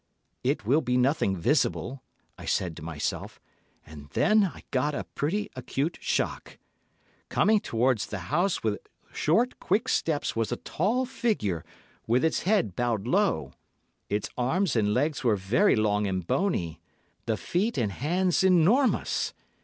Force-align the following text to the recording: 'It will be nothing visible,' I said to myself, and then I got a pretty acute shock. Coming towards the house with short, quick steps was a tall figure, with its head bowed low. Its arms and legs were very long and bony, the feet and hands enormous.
'It 0.43 0.65
will 0.65 0.81
be 0.81 0.97
nothing 0.97 1.37
visible,' 1.37 2.01
I 2.35 2.45
said 2.45 2.75
to 2.77 2.81
myself, 2.81 3.39
and 3.85 4.09
then 4.13 4.45
I 4.51 4.63
got 4.71 4.95
a 4.95 5.03
pretty 5.03 5.51
acute 5.55 5.99
shock. 6.01 6.57
Coming 7.29 7.59
towards 7.59 8.07
the 8.07 8.17
house 8.33 8.63
with 8.63 8.79
short, 9.13 9.59
quick 9.59 9.87
steps 9.87 10.35
was 10.35 10.51
a 10.51 10.55
tall 10.55 11.05
figure, 11.05 11.63
with 12.07 12.25
its 12.25 12.41
head 12.49 12.75
bowed 12.75 13.05
low. 13.05 13.53
Its 14.09 14.31
arms 14.39 14.75
and 14.75 14.91
legs 14.91 15.23
were 15.23 15.35
very 15.35 15.75
long 15.75 16.07
and 16.07 16.25
bony, 16.25 16.81
the 17.27 17.37
feet 17.37 17.77
and 17.77 17.91
hands 17.91 18.43
enormous. 18.43 19.35